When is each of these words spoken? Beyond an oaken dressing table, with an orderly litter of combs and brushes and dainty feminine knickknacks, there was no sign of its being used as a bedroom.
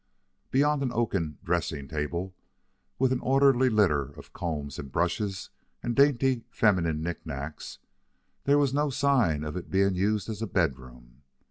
Beyond 0.49 0.81
an 0.81 0.91
oaken 0.93 1.37
dressing 1.43 1.87
table, 1.87 2.33
with 2.97 3.11
an 3.11 3.19
orderly 3.19 3.69
litter 3.69 4.11
of 4.13 4.33
combs 4.33 4.79
and 4.79 4.91
brushes 4.91 5.51
and 5.83 5.95
dainty 5.95 6.43
feminine 6.49 7.03
knickknacks, 7.03 7.77
there 8.45 8.57
was 8.57 8.73
no 8.73 8.89
sign 8.89 9.43
of 9.43 9.55
its 9.55 9.67
being 9.67 9.93
used 9.93 10.27
as 10.27 10.41
a 10.41 10.47
bedroom. 10.47 11.21